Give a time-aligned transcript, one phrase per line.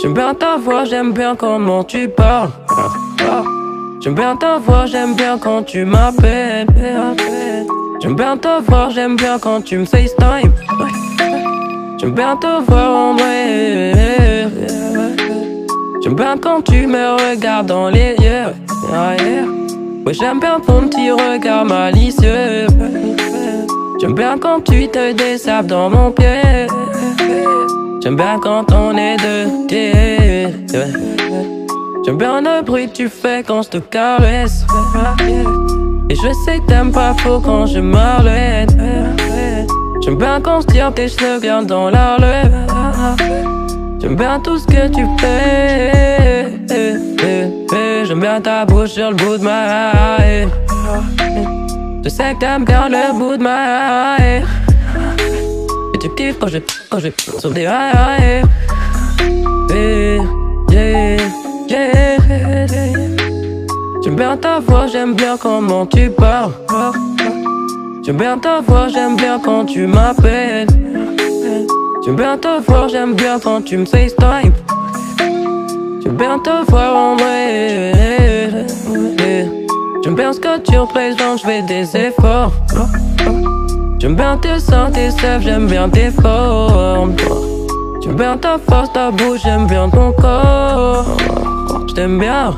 [0.00, 2.48] J'aime bien ta voix, j'aime bien comment tu parles.
[4.00, 6.66] J'aime bien ta voix, j'aime bien quand tu m'appelles.
[8.00, 10.52] J'aime bien ta voix, j'aime bien quand tu me FaceTime.
[11.98, 14.46] J'aime bien te voir en vrai.
[16.02, 18.54] J'aime bien quand tu me regardes dans les yeux.
[20.10, 22.66] J'aime bien ton petit regard malicieux.
[24.00, 26.66] J'aime bien quand tu te désapes dans mon pied.
[28.00, 29.48] J'aime bien quand on est deux.
[32.04, 34.64] J'aime bien le bruit que tu fais quand je te caresse.
[36.08, 38.70] Et je sais que t'aimes pas faux quand je m'arrête.
[40.00, 42.16] J'aime bien quand je tire tes cheveux dans la.
[44.00, 46.52] J'aime bien tout ce que tu fais.
[48.04, 49.92] J'aime bien ta bouche sur le bout de ma.
[52.08, 54.42] Je sais que t'aimes bien le bout de ma haie.
[55.92, 56.56] Et tu kiffes quand je,
[56.88, 57.66] quand je sur des
[64.02, 66.52] J'aime bien ta voix, j'aime bien comment tu parles.
[68.02, 70.66] J'aime bien ta voix, j'aime bien quand tu m'appelles.
[72.02, 74.54] J'aime bien ta voix, j'aime bien quand tu me FaceTime.
[76.02, 78.17] J'aime bien ta voix en vrai.
[80.08, 82.50] J'aime bien ce que tu représentes, je fais des efforts.
[83.98, 87.14] J'aime bien tes seins, tes sèvres, j'aime bien tes formes.
[88.02, 91.04] J'aime bien ta face, ta bouche, j'aime bien ton corps.
[91.88, 92.56] J't'aime bien.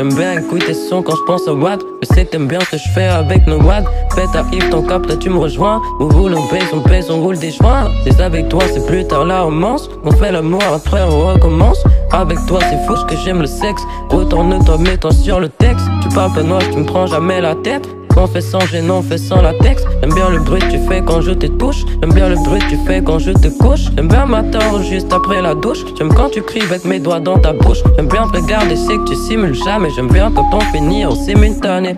[0.00, 1.78] J'aime bien écouter son quand je pense au watt.
[2.00, 3.84] Je sais que t'aimes bien ce que je fais avec nos watts.
[4.14, 5.82] Fais ta Yves, ton cap, là tu me rejoins.
[5.98, 7.90] Vous voulez, on pèse, on pèse, on roule des joints.
[8.04, 9.90] C'est avec toi, c'est plus tard la romance.
[10.02, 11.84] On fait l'amour, après on recommence.
[12.12, 13.82] Avec toi, c'est fou que j'aime le sexe.
[14.08, 15.84] Retourne-toi, mets-toi sur le texte.
[16.00, 17.86] Tu parles pas noir, tu me prends jamais la tête.
[18.16, 19.82] On fait sans gêne, on fait sans latex.
[20.00, 21.84] J'aime bien le bruit que tu fais quand je te touche.
[22.00, 23.86] J'aime bien le bruit que tu fais quand je te couche.
[23.96, 25.84] J'aime bien m'attendre juste après la douche.
[25.96, 27.78] J'aime quand tu cries avec mes doigts dans ta bouche.
[27.96, 29.88] J'aime bien te regarder, c'est que tu simules jamais.
[29.96, 31.96] J'aime bien quand on finit au simultané.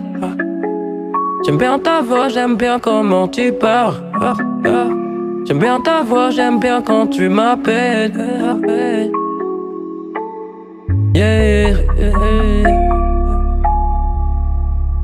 [1.45, 3.95] J'aime bien ta voix, j'aime bien comment tu parles.
[5.45, 8.13] J'aime bien ta voix, j'aime bien quand tu m'appelles.
[11.15, 11.69] Yeah,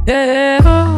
[0.08, 0.89] yeah, yeah.